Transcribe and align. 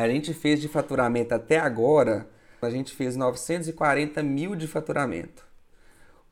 A 0.00 0.08
gente 0.08 0.32
fez 0.32 0.60
de 0.60 0.68
faturamento 0.68 1.34
até 1.34 1.58
agora, 1.58 2.28
a 2.62 2.70
gente 2.70 2.94
fez 2.94 3.16
940 3.16 4.22
mil 4.22 4.54
de 4.54 4.68
faturamento. 4.68 5.44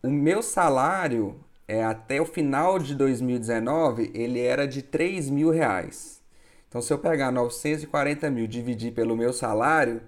O 0.00 0.08
meu 0.08 0.41
salário, 0.41 1.41
é, 1.67 1.83
até 1.83 2.21
o 2.21 2.25
final 2.25 2.79
de 2.79 2.94
2019, 2.94 4.13
ele 4.15 4.39
era 4.39 4.68
de 4.68 4.83
3 4.83 5.29
mil 5.31 5.50
reais. 5.50 6.23
Então, 6.68 6.81
se 6.81 6.92
eu 6.92 6.99
pegar 7.00 7.33
940 7.33 8.30
mil 8.30 8.46
dividir 8.46 8.93
pelo 8.93 9.16
meu 9.16 9.32
salário, 9.32 10.01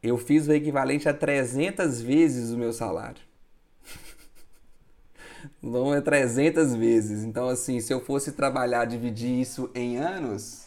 eu 0.00 0.16
fiz 0.16 0.46
o 0.46 0.52
equivalente 0.52 1.08
a 1.08 1.12
300 1.12 2.00
vezes 2.00 2.52
o 2.52 2.56
meu 2.56 2.72
salário. 2.72 3.22
Não 5.60 5.92
é 5.92 6.00
300 6.00 6.76
vezes. 6.76 7.24
Então, 7.24 7.48
assim, 7.48 7.80
se 7.80 7.92
eu 7.92 7.98
fosse 8.00 8.30
trabalhar, 8.30 8.84
dividir 8.84 9.40
isso 9.40 9.68
em 9.74 9.96
anos, 9.96 10.63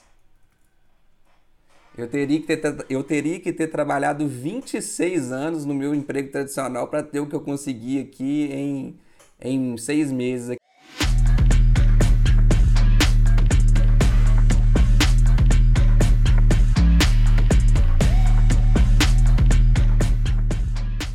eu 1.97 2.07
teria 2.07 2.39
que 2.39 2.55
ter, 2.55 2.85
eu 2.89 3.03
teria 3.03 3.39
que 3.39 3.51
ter 3.51 3.67
trabalhado 3.67 4.27
26 4.27 5.31
anos 5.31 5.65
no 5.65 5.73
meu 5.73 5.95
emprego 5.95 6.31
tradicional 6.31 6.87
para 6.87 7.01
ter 7.01 7.19
o 7.19 7.25
que 7.25 7.35
eu 7.35 7.41
consegui 7.41 7.99
aqui 7.99 8.49
em, 8.53 8.99
em 9.41 9.75
seis 9.77 10.11
meses. 10.11 10.55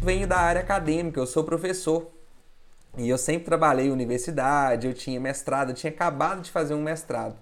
Venho 0.02 0.26
da 0.26 0.38
área 0.38 0.62
acadêmica, 0.62 1.20
eu 1.20 1.26
sou 1.28 1.44
professor. 1.44 2.10
E 2.98 3.08
eu 3.08 3.16
sempre 3.16 3.44
trabalhei 3.44 3.86
em 3.86 3.90
universidade, 3.92 4.88
eu 4.88 4.92
tinha 4.92 5.20
mestrado, 5.20 5.70
eu 5.70 5.74
tinha 5.76 5.92
acabado 5.92 6.42
de 6.42 6.50
fazer 6.50 6.74
um 6.74 6.82
mestrado. 6.82 7.36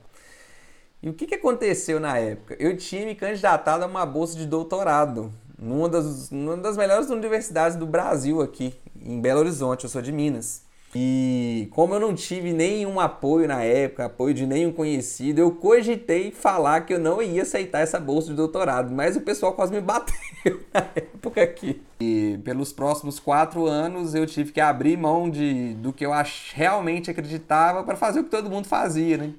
E 1.02 1.08
o 1.08 1.14
que, 1.14 1.26
que 1.26 1.34
aconteceu 1.34 1.98
na 1.98 2.18
época? 2.18 2.56
Eu 2.58 2.76
tinha 2.76 3.06
me 3.06 3.14
candidatado 3.14 3.84
a 3.84 3.86
uma 3.86 4.04
bolsa 4.04 4.36
de 4.36 4.46
doutorado 4.46 5.32
numa 5.58 5.88
das, 5.88 6.30
numa 6.30 6.56
das 6.56 6.76
melhores 6.76 7.08
universidades 7.08 7.76
do 7.76 7.86
Brasil 7.86 8.42
aqui, 8.42 8.74
em 9.00 9.20
Belo 9.20 9.40
Horizonte, 9.40 9.84
eu 9.84 9.90
sou 9.90 10.02
de 10.02 10.12
Minas. 10.12 10.62
E 10.94 11.68
como 11.70 11.94
eu 11.94 12.00
não 12.00 12.14
tive 12.14 12.52
nenhum 12.52 12.98
apoio 12.98 13.46
na 13.46 13.62
época, 13.62 14.06
apoio 14.06 14.34
de 14.34 14.44
nenhum 14.44 14.72
conhecido, 14.72 15.38
eu 15.40 15.52
cogitei 15.52 16.32
falar 16.32 16.80
que 16.80 16.92
eu 16.92 16.98
não 16.98 17.22
ia 17.22 17.42
aceitar 17.42 17.80
essa 17.80 18.00
bolsa 18.00 18.28
de 18.28 18.34
doutorado, 18.34 18.92
mas 18.92 19.16
o 19.16 19.20
pessoal 19.20 19.52
quase 19.52 19.72
me 19.72 19.80
bateu 19.80 20.12
na 20.74 20.80
época 20.96 21.42
aqui. 21.42 21.80
E 22.00 22.40
pelos 22.44 22.72
próximos 22.72 23.20
quatro 23.20 23.66
anos 23.66 24.14
eu 24.14 24.26
tive 24.26 24.50
que 24.52 24.60
abrir 24.60 24.96
mão 24.96 25.30
de, 25.30 25.74
do 25.74 25.92
que 25.92 26.04
eu 26.04 26.10
realmente 26.54 27.10
acreditava 27.10 27.84
para 27.84 27.96
fazer 27.96 28.20
o 28.20 28.24
que 28.24 28.30
todo 28.30 28.50
mundo 28.50 28.66
fazia, 28.66 29.16
né? 29.16 29.32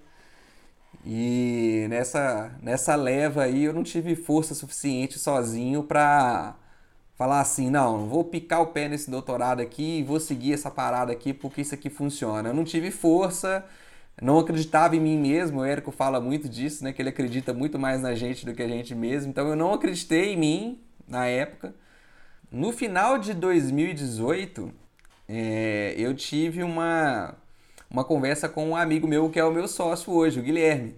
E 1.06 1.88
nessa, 1.90 2.52
nessa 2.62 2.96
leva 2.96 3.44
aí 3.44 3.64
eu 3.64 3.74
não 3.74 3.84
tive 3.84 4.16
força 4.16 4.54
suficiente 4.54 5.18
sozinho 5.18 5.84
para 5.84 6.56
falar 7.16 7.42
assim, 7.42 7.70
não, 7.70 8.08
vou 8.08 8.24
picar 8.24 8.62
o 8.62 8.68
pé 8.68 8.88
nesse 8.88 9.10
doutorado 9.10 9.62
aqui 9.62 10.00
e 10.00 10.04
vou 10.04 10.20
seguir 10.20 10.54
essa 10.54 10.72
parada 10.72 11.12
aqui 11.12 11.34
porque 11.34 11.62
isso 11.62 11.74
aqui 11.74 11.90
funciona. 11.90 12.50
Eu 12.50 12.54
não 12.54 12.64
tive 12.64 12.92
força, 12.92 13.66
não 14.22 14.40
acreditava 14.40 14.96
em 14.96 15.00
mim 15.00 15.18
mesmo, 15.20 15.60
o 15.62 15.66
Érico 15.66 15.92
fala 15.92 16.20
muito 16.20 16.50
disso, 16.50 16.84
né, 16.84 16.94
que 16.94 17.02
ele 17.02 17.10
acredita 17.10 17.54
muito 17.54 17.78
mais 17.80 18.02
na 18.02 18.16
gente 18.16 18.46
do 18.46 18.54
que 18.54 18.62
a 18.64 18.68
gente 18.68 18.96
mesmo, 18.96 19.30
então 19.30 19.48
eu 19.48 19.56
não 19.56 19.74
acreditei 19.74 20.34
em 20.34 20.38
mim 20.38 20.82
na 21.08 21.26
época. 21.28 21.74
No 22.52 22.72
final 22.72 23.18
de 23.18 23.34
2018, 23.34 24.74
é, 25.28 25.96
eu 25.98 26.14
tive 26.16 26.64
uma, 26.64 27.36
uma 27.92 28.04
conversa 28.04 28.50
com 28.50 28.70
um 28.70 28.76
amigo 28.76 29.08
meu 29.08 29.30
que 29.30 29.40
é 29.40 29.44
o 29.44 29.52
meu 29.52 29.68
sócio 29.68 30.12
hoje, 30.12 30.40
o 30.40 30.44
Guilherme, 30.44 30.96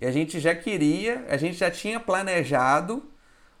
E 0.00 0.06
a 0.06 0.10
gente 0.10 0.40
já 0.40 0.56
queria, 0.56 1.24
a 1.28 1.36
gente 1.36 1.56
já 1.56 1.70
tinha 1.70 2.00
planejado 2.00 3.00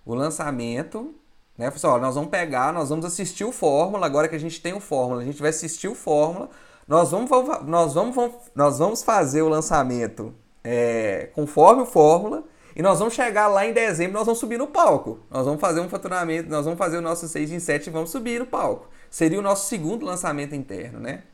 o 0.04 0.16
lançamento, 0.16 1.14
né? 1.58 1.70
Falei 1.70 1.94
assim, 1.94 2.02
nós 2.02 2.14
vamos 2.14 2.30
pegar, 2.30 2.72
nós 2.72 2.88
vamos 2.88 3.04
assistir 3.04 3.44
o 3.44 3.52
Fórmula, 3.52 4.06
agora 4.06 4.28
que 4.28 4.36
a 4.36 4.40
gente 4.40 4.60
tem 4.62 4.72
o 4.72 4.80
Fórmula, 4.80 5.20
a 5.20 5.24
gente 5.24 5.40
vai 5.40 5.50
assistir 5.50 5.88
o 5.88 5.94
Fórmula, 5.94 6.48
nós 6.86 7.10
vamos, 7.10 7.28
nós 7.66 7.92
vamos, 7.92 8.32
nós 8.54 8.78
vamos 8.78 9.02
fazer 9.02 9.42
o 9.42 9.48
lançamento 9.48 10.32
é, 10.62 11.30
conforme 11.34 11.82
o 11.82 11.86
Fórmula, 11.86 12.44
e 12.76 12.82
nós 12.82 13.00
vamos 13.00 13.14
chegar 13.14 13.48
lá 13.48 13.66
em 13.66 13.72
dezembro, 13.72 14.12
nós 14.12 14.24
vamos 14.24 14.38
subir 14.38 14.56
no 14.56 14.68
palco. 14.68 15.18
Nós 15.28 15.44
vamos 15.44 15.60
fazer 15.60 15.80
um 15.80 15.88
faturamento, 15.88 16.48
nós 16.48 16.64
vamos 16.64 16.78
fazer 16.78 16.96
o 16.96 17.00
nosso 17.00 17.26
6 17.26 17.50
em 17.50 17.58
7 17.58 17.88
e 17.88 17.90
vamos 17.90 18.10
subir 18.10 18.38
no 18.38 18.46
palco. 18.46 18.88
Seria 19.10 19.38
o 19.38 19.42
nosso 19.42 19.68
segundo 19.68 20.06
lançamento 20.06 20.54
interno, 20.54 21.00
né? 21.00 21.24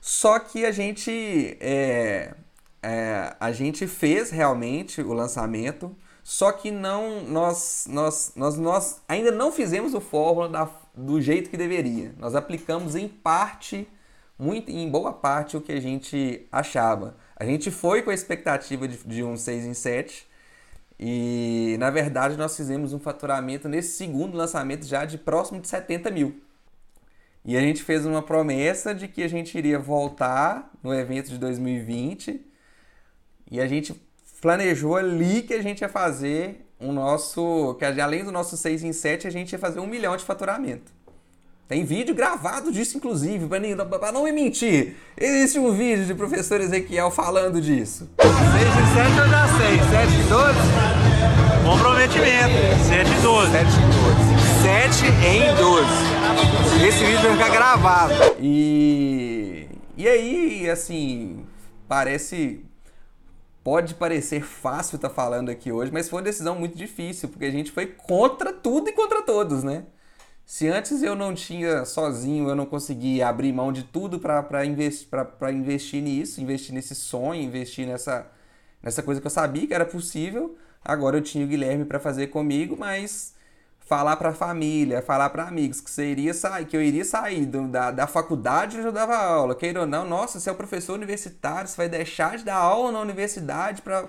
Só 0.00 0.38
que 0.38 0.66
a 0.66 0.70
gente, 0.70 1.56
é, 1.60 2.34
é, 2.82 3.34
a 3.40 3.52
gente 3.52 3.86
fez 3.86 4.30
realmente 4.30 5.00
o 5.00 5.14
lançamento, 5.14 5.96
só 6.22 6.52
que 6.52 6.70
não 6.70 7.22
nós, 7.22 7.86
nós, 7.88 8.32
nós, 8.36 8.56
nós 8.56 9.02
ainda 9.08 9.30
não 9.30 9.50
fizemos 9.50 9.94
o 9.94 10.00
fórmula 10.00 10.48
da, 10.48 10.70
do 10.94 11.20
jeito 11.20 11.50
que 11.50 11.56
deveria. 11.56 12.14
Nós 12.18 12.34
aplicamos 12.34 12.94
em 12.94 13.08
parte, 13.08 13.88
muito, 14.38 14.70
em 14.70 14.88
boa 14.90 15.12
parte, 15.12 15.56
o 15.56 15.60
que 15.60 15.72
a 15.72 15.80
gente 15.80 16.46
achava. 16.50 17.16
A 17.36 17.44
gente 17.44 17.70
foi 17.70 18.02
com 18.02 18.10
a 18.10 18.14
expectativa 18.14 18.86
de, 18.86 18.98
de 18.98 19.24
um 19.24 19.36
6 19.36 19.64
em 19.64 19.74
7 19.74 20.28
e 20.98 21.76
na 21.78 21.90
verdade 21.90 22.36
nós 22.36 22.54
fizemos 22.54 22.92
um 22.92 22.98
faturamento 22.98 23.68
nesse 23.68 23.96
segundo 23.96 24.36
lançamento 24.36 24.86
já 24.86 25.04
de 25.04 25.16
próximo 25.16 25.60
de 25.60 25.68
70 25.68 26.10
mil. 26.10 26.42
E 27.42 27.56
a 27.56 27.60
gente 27.60 27.82
fez 27.82 28.04
uma 28.04 28.22
promessa 28.22 28.94
de 28.94 29.08
que 29.08 29.22
a 29.22 29.28
gente 29.28 29.56
iria 29.56 29.78
voltar 29.78 30.70
no 30.82 30.92
evento 30.92 31.30
de 31.30 31.38
2020 31.38 32.44
e 33.50 33.60
a 33.60 33.66
gente 33.66 33.94
planejou 34.40 34.96
ali 34.96 35.42
que 35.42 35.54
a 35.54 35.62
gente 35.62 35.82
ia 35.82 35.88
fazer 35.88 36.66
um 36.80 36.92
nosso. 36.92 37.76
que 37.78 37.84
além 37.84 38.24
do 38.24 38.32
nosso 38.32 38.56
6 38.56 38.84
em 38.84 38.92
7, 38.92 39.26
a 39.26 39.30
gente 39.30 39.52
ia 39.52 39.58
fazer 39.58 39.80
um 39.80 39.86
milhão 39.86 40.16
de 40.16 40.24
faturamento. 40.24 40.92
Tem 41.68 41.84
vídeo 41.84 42.16
gravado 42.16 42.72
disso, 42.72 42.96
inclusive, 42.96 43.46
para 43.46 44.10
não 44.10 44.24
me 44.24 44.32
mentir. 44.32 44.96
Existe 45.16 45.56
um 45.56 45.72
vídeo 45.72 46.04
de 46.04 46.14
professor 46.14 46.60
Ezequiel 46.60 47.12
falando 47.12 47.60
disso. 47.60 48.08
6 48.20 48.28
e 48.28 48.94
7 48.94 49.18
eu 49.18 49.28
já 49.28 49.46
sei. 49.56 49.78
7 49.78 50.12
e 50.12 50.24
12? 50.24 50.58
Comprometimento. 51.64 52.54
7 52.88 53.08
e 53.08 53.22
12. 53.22 53.52
7 53.52 53.66
e 53.70 53.86
12. 53.86 54.40
7 54.62 55.06
em 55.28 55.54
12. 55.54 56.86
Esse 56.88 57.04
vídeo 57.04 57.22
vai 57.22 57.32
ficar 57.34 57.50
gravado. 57.50 58.14
E, 58.40 59.68
e 59.96 60.08
aí, 60.08 60.68
assim, 60.68 61.44
parece. 61.86 62.64
Pode 63.62 63.94
parecer 63.94 64.42
fácil 64.42 64.96
estar 64.96 65.10
tá 65.10 65.14
falando 65.14 65.50
aqui 65.50 65.70
hoje, 65.70 65.92
mas 65.92 66.08
foi 66.08 66.18
uma 66.18 66.24
decisão 66.24 66.54
muito 66.58 66.76
difícil, 66.76 67.28
porque 67.28 67.44
a 67.44 67.50
gente 67.50 67.70
foi 67.70 67.86
contra 67.86 68.52
tudo 68.52 68.88
e 68.88 68.92
contra 68.92 69.22
todos, 69.22 69.62
né? 69.62 69.84
Se 70.46 70.66
antes 70.66 71.02
eu 71.02 71.14
não 71.14 71.34
tinha 71.34 71.84
sozinho, 71.84 72.48
eu 72.48 72.56
não 72.56 72.66
conseguia 72.66 73.28
abrir 73.28 73.52
mão 73.52 73.72
de 73.72 73.84
tudo 73.84 74.18
para 74.18 74.64
investi 74.64 75.08
investir 75.52 76.02
nisso, 76.02 76.40
investir 76.40 76.74
nesse 76.74 76.94
sonho, 76.94 77.42
investir 77.42 77.86
nessa, 77.86 78.30
nessa 78.82 79.02
coisa 79.02 79.20
que 79.20 79.26
eu 79.26 79.30
sabia 79.30 79.66
que 79.66 79.74
era 79.74 79.86
possível, 79.86 80.56
agora 80.84 81.18
eu 81.18 81.22
tinha 81.22 81.44
o 81.44 81.48
Guilherme 81.48 81.84
para 81.84 82.00
fazer 82.00 82.28
comigo, 82.28 82.76
mas 82.76 83.34
falar 83.90 84.16
para 84.16 84.28
a 84.28 84.32
família, 84.32 85.02
falar 85.02 85.30
para 85.30 85.48
amigos 85.48 85.80
que 85.80 86.00
iria 86.00 86.32
sair, 86.32 86.64
que 86.64 86.76
eu 86.76 86.80
iria 86.80 87.04
sair 87.04 87.44
do, 87.44 87.66
da, 87.66 87.90
da 87.90 88.06
faculdade 88.06 88.76
onde 88.76 88.86
eu 88.86 88.92
dava 88.92 89.16
aula, 89.16 89.52
queira 89.52 89.80
ou 89.80 89.86
não, 89.86 90.04
nossa, 90.04 90.38
você 90.38 90.48
é 90.48 90.52
um 90.52 90.56
professor 90.56 90.94
universitário, 90.94 91.68
você 91.68 91.76
vai 91.76 91.88
deixar 91.88 92.38
de 92.38 92.44
dar 92.44 92.54
aula 92.54 92.92
na 92.92 93.00
universidade 93.00 93.82
para 93.82 94.06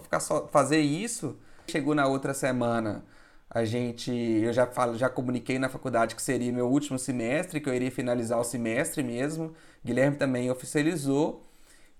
ficar 0.00 0.20
só, 0.20 0.46
fazer 0.46 0.78
isso? 0.78 1.36
Chegou 1.66 1.92
na 1.92 2.06
outra 2.06 2.32
semana 2.32 3.04
a 3.50 3.64
gente, 3.64 4.12
eu 4.12 4.52
já 4.52 4.64
falo, 4.64 4.96
já 4.96 5.08
comuniquei 5.08 5.58
na 5.58 5.68
faculdade 5.68 6.14
que 6.14 6.22
seria 6.22 6.52
meu 6.52 6.68
último 6.68 6.96
semestre, 6.96 7.60
que 7.60 7.68
eu 7.68 7.74
iria 7.74 7.90
finalizar 7.90 8.38
o 8.38 8.44
semestre 8.44 9.02
mesmo. 9.02 9.54
Guilherme 9.84 10.16
também 10.16 10.48
oficializou. 10.52 11.42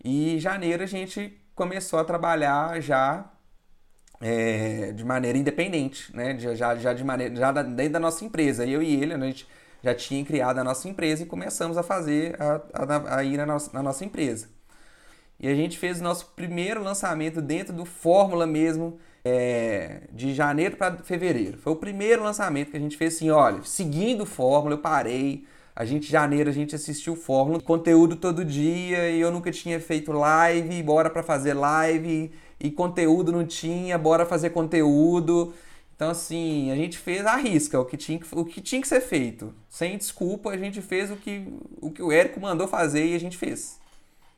E 0.04 0.36
em 0.36 0.38
janeiro 0.38 0.84
a 0.84 0.86
gente 0.86 1.36
começou 1.56 1.98
a 1.98 2.04
trabalhar 2.04 2.80
já 2.80 3.32
é, 4.20 4.92
de 4.92 5.04
maneira 5.04 5.36
independente, 5.36 6.14
né? 6.14 6.38
Já, 6.38 6.74
já 6.76 6.92
de 6.92 7.04
maneira, 7.04 7.34
já 7.34 7.52
dentro 7.52 7.92
da 7.92 8.00
nossa 8.00 8.24
empresa. 8.24 8.64
Eu 8.64 8.82
e 8.82 8.94
ele, 9.02 9.14
a 9.14 9.18
gente 9.18 9.46
já 9.82 9.94
tinha 9.94 10.24
criado 10.24 10.58
a 10.58 10.64
nossa 10.64 10.88
empresa 10.88 11.22
e 11.22 11.26
começamos 11.26 11.76
a 11.76 11.82
fazer 11.82 12.36
a, 12.40 12.60
a, 12.72 13.18
a 13.18 13.24
ir 13.24 13.36
na 13.36 13.46
nossa, 13.46 13.70
na 13.72 13.82
nossa 13.82 14.04
empresa. 14.04 14.48
E 15.38 15.48
a 15.48 15.54
gente 15.54 15.78
fez 15.78 16.00
o 16.00 16.02
nosso 16.02 16.32
primeiro 16.34 16.82
lançamento 16.82 17.42
dentro 17.42 17.72
do 17.72 17.84
Fórmula 17.84 18.46
mesmo, 18.46 18.98
é, 19.22 20.02
de 20.10 20.32
janeiro 20.32 20.76
para 20.76 20.96
fevereiro. 20.98 21.58
Foi 21.58 21.72
o 21.72 21.76
primeiro 21.76 22.22
lançamento 22.22 22.70
que 22.70 22.76
a 22.76 22.80
gente 22.80 22.96
fez 22.96 23.16
assim, 23.16 23.30
olha, 23.30 23.62
seguindo 23.62 24.24
Fórmula, 24.24 24.74
eu 24.74 24.78
parei. 24.78 25.44
A 25.74 25.84
gente, 25.84 26.10
janeiro, 26.10 26.48
a 26.48 26.52
gente 26.52 26.74
assistiu 26.74 27.14
Fórmula, 27.14 27.60
conteúdo 27.60 28.16
todo 28.16 28.42
dia, 28.42 29.10
e 29.10 29.20
eu 29.20 29.30
nunca 29.30 29.50
tinha 29.50 29.78
feito 29.78 30.10
live, 30.10 30.82
bora 30.82 31.10
para 31.10 31.22
fazer 31.22 31.52
live, 31.52 32.32
e 32.58 32.70
conteúdo 32.70 33.32
não 33.32 33.46
tinha, 33.46 33.98
bora 33.98 34.26
fazer 34.26 34.50
conteúdo. 34.50 35.54
Então, 35.94 36.10
assim, 36.10 36.70
a 36.70 36.76
gente 36.76 36.98
fez 36.98 37.24
a 37.24 37.36
risca, 37.36 37.80
o 37.80 37.84
que 37.84 37.96
tinha 37.96 38.18
que, 38.18 38.26
o 38.32 38.44
que, 38.44 38.60
tinha 38.60 38.80
que 38.80 38.88
ser 38.88 39.00
feito. 39.00 39.54
Sem 39.68 39.96
desculpa, 39.96 40.50
a 40.50 40.56
gente 40.56 40.82
fez 40.82 41.10
o 41.10 41.16
que, 41.16 41.46
o 41.80 41.90
que 41.90 42.02
o 42.02 42.12
Érico 42.12 42.40
mandou 42.40 42.68
fazer 42.68 43.06
e 43.06 43.14
a 43.14 43.20
gente 43.20 43.36
fez. 43.36 43.78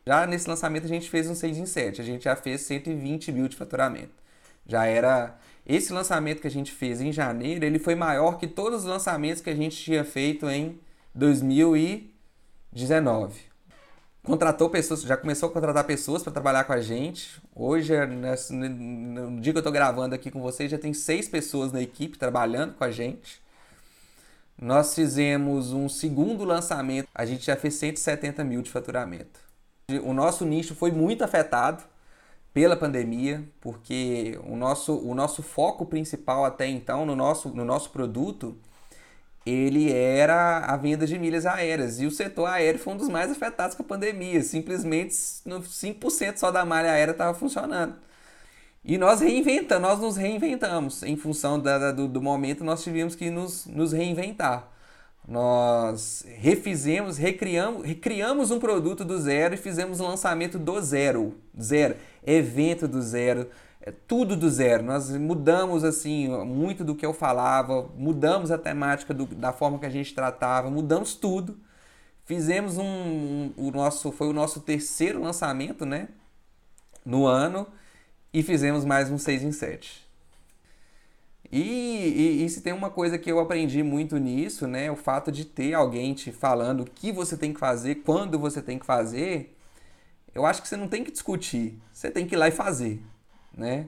Já 0.07 0.27
nesse 0.27 0.49
lançamento 0.49 0.85
a 0.85 0.89
gente 0.89 1.11
fez 1.11 1.29
um 1.29 1.35
6 1.35 1.59
em 1.59 1.67
7, 1.67 2.01
a 2.01 2.05
gente 2.05 2.25
já 2.25 2.35
fez 2.35 2.63
120 2.63 3.31
mil 3.33 3.49
de 3.49 3.57
faturamento. 3.57 4.15
Já 4.67 4.87
era 4.87 5.39
esse 5.67 5.93
lançamento 5.93 6.41
que 6.41 6.47
a 6.47 6.51
gente 6.51 6.73
fez 6.73 7.01
em 7.01 7.13
janeiro, 7.13 7.65
ele 7.65 7.79
foi 7.79 7.95
maior 7.95 8.39
que 8.39 8.47
todos 8.47 8.81
os 8.81 8.87
lançamentos 8.87 9.43
que 9.43 9.51
a 9.51 9.55
gente 9.55 9.77
tinha 9.77 10.05
feito 10.05 10.49
em 10.49 10.81
2019. 11.15 13.49
Contratou 14.23 14.69
pessoas, 14.69 15.03
já 15.03 15.17
começou 15.17 15.49
a 15.49 15.53
contratar 15.53 15.85
pessoas 15.85 16.23
para 16.23 16.33
trabalhar 16.33 16.65
com 16.65 16.73
a 16.73 16.81
gente. 16.81 17.41
Hoje, 17.55 17.95
no 18.51 19.41
dia 19.41 19.53
que 19.53 19.57
eu 19.57 19.61
estou 19.61 19.73
gravando 19.73 20.15
aqui 20.15 20.31
com 20.31 20.41
vocês, 20.41 20.71
já 20.71 20.79
tem 20.79 20.93
seis 20.93 21.29
pessoas 21.29 21.73
na 21.73 21.81
equipe 21.81 22.19
trabalhando 22.19 22.75
com 22.75 22.85
a 22.85 22.91
gente. 22.91 23.41
Nós 24.61 24.95
fizemos 24.95 25.73
um 25.73 25.89
segundo 25.89 26.45
lançamento, 26.45 27.09
a 27.15 27.25
gente 27.25 27.47
já 27.47 27.57
fez 27.57 27.75
170 27.75 28.43
mil 28.45 28.61
de 28.61 28.71
faturamento. 28.71 29.41
O 30.03 30.13
nosso 30.13 30.45
nicho 30.45 30.75
foi 30.75 30.91
muito 30.91 31.23
afetado 31.23 31.85
pela 32.53 32.77
pandemia, 32.77 33.43
porque 33.61 34.39
o 34.45 34.57
nosso, 34.57 34.99
o 34.99 35.15
nosso 35.15 35.43
foco 35.43 35.87
principal 35.87 36.45
até 36.45 36.67
então 36.67 37.07
no 37.07 37.15
nosso, 37.15 37.51
no 37.51 37.65
nosso 37.65 37.91
produto 37.91 38.59
ele 39.49 39.93
era 39.93 40.59
a 40.59 40.77
venda 40.77 41.07
de 41.07 41.19
milhas 41.19 41.47
aéreas. 41.47 42.01
E 42.01 42.07
o 42.07 42.11
setor 42.11 42.47
aéreo 42.47 42.81
foi 42.81 42.95
um 42.95 42.97
dos 42.97 43.09
mais 43.09 43.31
afetados 43.31 43.77
com 43.77 43.83
a 43.83 43.87
pandemia. 43.87 44.43
Simplesmente 44.43 45.13
5% 45.13 46.37
só 46.37 46.51
da 46.51 46.65
malha 46.65 46.91
aérea 46.93 47.13
estava 47.13 47.37
funcionando. 47.39 47.95
E 48.85 48.97
nós 48.97 49.21
reinventamos, 49.21 49.89
nós 49.89 50.01
nos 50.01 50.17
reinventamos. 50.17 51.03
Em 51.03 51.17
função 51.17 51.61
da, 51.61 51.93
do, 51.93 52.09
do 52.09 52.23
momento, 52.23 52.65
nós 52.65 52.83
tivemos 52.83 53.15
que 53.15 53.31
nos, 53.31 53.67
nos 53.67 53.93
reinventar. 53.93 54.69
Nós 55.27 56.25
refizemos, 56.39 57.19
recriamos, 57.19 57.85
recriamos 57.87 58.51
um 58.51 58.59
produto 58.59 59.05
do 59.05 59.21
zero 59.21 59.55
e 59.55 59.59
fizemos 59.59 60.01
o 60.01 60.05
lançamento 60.05 60.59
do 60.59 60.81
zero. 60.81 61.35
Zero. 61.61 61.97
Evento 62.27 62.89
do 62.89 63.03
zero. 63.03 63.47
É 63.81 63.93
tudo 63.93 64.37
do 64.37 64.51
zero. 64.51 64.83
Nós 64.83 65.11
mudamos 65.11 65.85
assim 65.85 66.29
muito 66.45 66.85
do 66.85 66.95
que 66.95 67.07
eu 67.07 67.13
falava, 67.13 67.89
mudamos 67.97 68.51
a 68.51 68.59
temática 68.59 69.15
do, 69.15 69.27
da 69.27 69.53
forma 69.53 69.79
que 69.79 69.87
a 69.87 69.91
gente 69.91 70.15
tratava, 70.15 70.71
mudamos 70.71 71.15
tudo. 71.15 71.59
Fizemos 72.25 72.77
um, 72.77 72.85
um, 72.85 73.53
o 73.57 73.71
nosso 73.71 74.13
foi 74.13 74.29
o 74.29 74.33
nosso 74.33 74.61
terceiro 74.61 75.23
lançamento, 75.23 75.87
né? 75.87 76.09
No 77.05 77.27
ano 77.27 77.67
e 78.33 78.43
fizemos 78.43 78.85
mais 78.85 79.11
um 79.11 79.19
6 79.19 79.43
em 79.43 79.53
7. 79.53 80.07
E, 81.51 81.61
e, 81.61 82.45
e, 82.45 82.49
se 82.51 82.61
tem 82.61 82.75
uma 82.75 82.91
coisa 82.91 83.17
que 83.17 83.31
eu 83.33 83.41
aprendi 83.41 83.83
muito 83.83 84.19
nisso, 84.19 84.67
né? 84.67 84.91
O 84.91 84.97
fato 84.97 85.33
de 85.33 85.47
ter 85.47 85.73
alguém 85.73 86.13
te 86.13 86.31
falando 86.31 86.83
o 86.83 86.85
que 86.85 87.11
você 87.11 87.37
tem 87.37 87.55
que 87.55 87.61
fazer, 87.61 87.97
quando 87.97 88.39
você 88.39 88.61
tem 88.61 88.79
que 88.79 88.85
fazer, 88.85 89.57
eu 90.35 90.45
acho 90.45 90.61
que 90.61 90.69
você 90.69 90.77
não 90.77 90.89
tem 90.89 91.03
que 91.03 91.11
discutir, 91.11 91.79
você 91.93 92.11
tem 92.11 92.27
que 92.27 92.35
ir 92.35 92.39
lá 92.39 92.49
e 92.49 92.51
fazer, 92.51 93.03
né? 93.59 93.87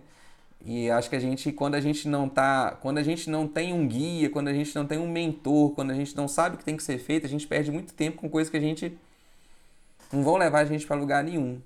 E 0.64 0.90
acho 0.90 1.08
que 1.08 1.16
a 1.16 1.20
gente, 1.20 1.52
quando 1.52 1.74
a 1.74 1.80
gente 1.80 2.06
não 2.06 2.28
tá, 2.28 2.72
quando 2.82 2.98
a 2.98 3.02
gente 3.02 3.30
não 3.30 3.48
tem 3.48 3.72
um 3.72 3.88
guia, 3.88 4.28
quando 4.28 4.48
a 4.48 4.52
gente 4.52 4.74
não 4.74 4.86
tem 4.86 4.98
um 4.98 5.10
mentor, 5.10 5.70
quando 5.70 5.90
a 5.90 5.94
gente 5.94 6.14
não 6.14 6.28
sabe 6.28 6.56
o 6.56 6.58
que 6.58 6.64
tem 6.64 6.76
que 6.76 6.82
ser 6.82 6.98
feito, 6.98 7.24
a 7.26 7.28
gente 7.28 7.46
perde 7.46 7.70
muito 7.70 7.94
tempo 7.94 8.18
com 8.18 8.28
coisas 8.28 8.50
que 8.50 8.58
a 8.58 8.60
gente 8.60 8.96
não 10.12 10.22
vão 10.22 10.36
levar 10.36 10.60
a 10.60 10.64
gente 10.66 10.86
para 10.86 10.96
lugar 10.96 11.24
nenhum. 11.24 11.60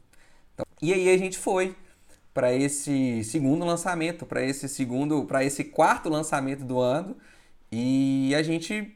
Então, 0.54 0.64
e 0.80 0.92
aí 0.92 1.12
a 1.12 1.18
gente 1.18 1.36
foi 1.38 1.74
para 2.32 2.52
esse 2.52 3.24
segundo 3.24 3.64
lançamento, 3.64 4.26
para 4.26 4.42
esse 4.44 4.68
segundo, 4.68 5.24
para 5.24 5.44
esse 5.44 5.64
quarto 5.64 6.08
lançamento 6.08 6.64
do 6.64 6.78
ano, 6.80 7.16
e 7.72 8.32
a 8.36 8.42
gente 8.42 8.94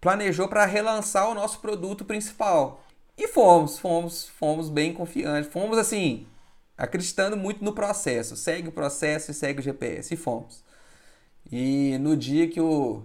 planejou 0.00 0.48
para 0.48 0.64
relançar 0.64 1.28
o 1.28 1.34
nosso 1.34 1.60
produto 1.60 2.04
principal. 2.04 2.82
E 3.18 3.28
fomos, 3.28 3.78
fomos, 3.78 4.28
fomos 4.28 4.68
bem 4.68 4.92
confiantes, 4.92 5.50
fomos 5.50 5.78
assim, 5.78 6.26
acreditando 6.76 7.36
muito 7.36 7.64
no 7.64 7.72
processo. 7.72 8.36
Segue 8.36 8.68
o 8.68 8.72
processo 8.72 9.30
e 9.30 9.34
segue 9.34 9.60
o 9.60 9.62
GPS 9.62 10.14
e 10.14 10.16
fomos. 10.16 10.64
E 11.50 11.98
no 11.98 12.16
dia 12.16 12.48
que 12.48 12.60
o 12.60 13.02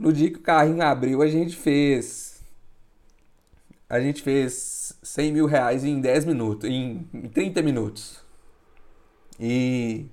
No 0.00 0.14
dia 0.14 0.30
que 0.30 0.38
o 0.38 0.40
carrinho 0.40 0.82
abriu, 0.82 1.20
a 1.20 1.26
gente 1.26 1.54
fez. 1.54 2.40
A 3.88 4.00
gente 4.00 4.22
fez 4.22 4.98
100 5.02 5.32
mil 5.32 5.46
reais 5.46 5.84
em 5.84 6.00
10 6.00 6.24
minutos, 6.24 6.70
em 6.70 7.04
30 7.34 7.60
minutos. 7.60 8.18
E 9.38 10.06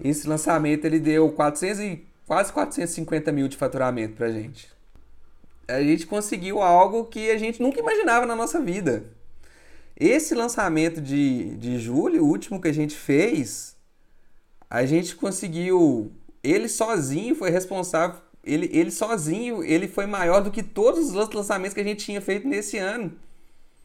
esse 0.00 0.28
lançamento 0.28 0.84
ele 0.84 0.98
deu 0.98 1.30
400 1.30 1.80
e, 1.80 2.06
quase 2.26 2.52
450 2.52 3.32
mil 3.32 3.48
de 3.48 3.56
faturamento 3.56 4.14
pra 4.14 4.30
gente. 4.30 4.68
A 5.68 5.82
gente 5.82 6.06
conseguiu 6.06 6.62
algo 6.62 7.04
que 7.06 7.30
a 7.30 7.38
gente 7.38 7.60
nunca 7.60 7.80
imaginava 7.80 8.26
na 8.26 8.36
nossa 8.36 8.60
vida. 8.60 9.04
Esse 9.98 10.34
lançamento 10.34 11.00
de, 11.00 11.56
de 11.56 11.78
julho, 11.78 12.22
o 12.22 12.28
último 12.28 12.60
que 12.60 12.68
a 12.68 12.72
gente 12.72 12.94
fez, 12.94 13.74
a 14.68 14.84
gente 14.84 15.16
conseguiu 15.16 16.12
ele 16.46 16.68
sozinho 16.68 17.34
foi 17.34 17.50
responsável. 17.50 18.20
Ele, 18.44 18.70
ele 18.72 18.92
sozinho, 18.92 19.64
ele 19.64 19.88
foi 19.88 20.06
maior 20.06 20.40
do 20.40 20.52
que 20.52 20.62
todos 20.62 21.08
os 21.08 21.14
outros 21.16 21.34
lançamentos 21.34 21.74
que 21.74 21.80
a 21.80 21.84
gente 21.84 22.04
tinha 22.04 22.20
feito 22.20 22.46
nesse 22.46 22.78
ano. 22.78 23.12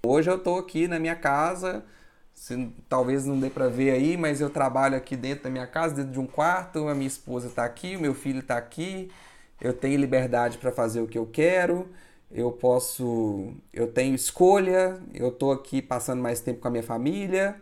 Hoje 0.05 0.29
eu 0.29 0.35
estou 0.35 0.59
aqui 0.59 0.87
na 0.87 0.99
minha 0.99 1.15
casa, 1.15 1.83
se, 2.33 2.71
talvez 2.89 3.25
não 3.25 3.39
dê 3.39 3.49
para 3.49 3.67
ver 3.67 3.91
aí, 3.91 4.17
mas 4.17 4.41
eu 4.41 4.49
trabalho 4.49 4.95
aqui 4.97 5.15
dentro 5.15 5.45
da 5.45 5.49
minha 5.49 5.67
casa, 5.67 5.95
dentro 5.95 6.11
de 6.11 6.19
um 6.19 6.27
quarto, 6.27 6.87
a 6.87 6.95
minha 6.95 7.07
esposa 7.07 7.47
está 7.47 7.65
aqui, 7.65 7.95
o 7.95 7.99
meu 7.99 8.13
filho 8.13 8.39
está 8.39 8.57
aqui, 8.57 9.11
eu 9.59 9.73
tenho 9.73 9.99
liberdade 9.99 10.57
para 10.57 10.71
fazer 10.71 11.01
o 11.01 11.07
que 11.07 11.17
eu 11.17 11.25
quero, 11.27 11.87
eu 12.31 12.51
posso, 12.51 13.53
eu 13.73 13.91
tenho 13.91 14.15
escolha, 14.15 14.99
eu 15.13 15.29
estou 15.29 15.51
aqui 15.51 15.81
passando 15.81 16.21
mais 16.21 16.39
tempo 16.41 16.59
com 16.61 16.67
a 16.67 16.71
minha 16.71 16.83
família, 16.83 17.61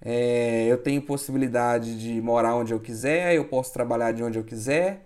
é, 0.00 0.66
eu 0.66 0.78
tenho 0.78 1.02
possibilidade 1.02 1.98
de 1.98 2.20
morar 2.20 2.54
onde 2.56 2.72
eu 2.72 2.80
quiser, 2.80 3.34
eu 3.34 3.44
posso 3.46 3.72
trabalhar 3.72 4.12
de 4.12 4.22
onde 4.22 4.38
eu 4.38 4.44
quiser. 4.44 5.04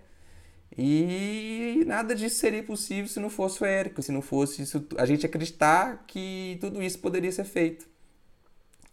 E 0.77 1.83
nada 1.85 2.15
disso 2.15 2.37
seria 2.37 2.63
possível 2.63 3.07
se 3.07 3.19
não 3.19 3.29
fosse 3.29 3.61
o 3.63 3.65
Érico, 3.65 4.01
se 4.01 4.11
não 4.11 4.21
fosse 4.21 4.63
isso, 4.63 4.85
a 4.97 5.05
gente 5.05 5.25
acreditar 5.25 6.03
que 6.07 6.57
tudo 6.61 6.81
isso 6.81 6.99
poderia 6.99 7.31
ser 7.31 7.43
feito. 7.45 7.87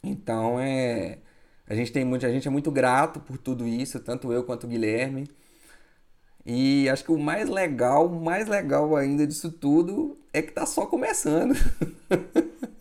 Então 0.02 0.58
é, 0.60 1.18
a 1.66 1.74
gente 1.74 1.92
tem 1.92 2.04
muito, 2.04 2.26
a 2.26 2.30
gente 2.30 2.48
é 2.48 2.50
muito 2.50 2.70
grato 2.70 3.20
por 3.20 3.38
tudo 3.38 3.66
isso, 3.66 4.00
tanto 4.00 4.32
eu 4.32 4.44
quanto 4.44 4.64
o 4.64 4.68
Guilherme. 4.68 5.28
E 6.44 6.88
acho 6.88 7.04
que 7.04 7.12
o 7.12 7.18
mais 7.18 7.48
legal, 7.48 8.08
mais 8.08 8.48
legal 8.48 8.96
ainda 8.96 9.26
disso 9.26 9.52
tudo 9.52 10.18
é 10.32 10.42
que 10.42 10.52
tá 10.52 10.66
só 10.66 10.86
começando. 10.86 11.54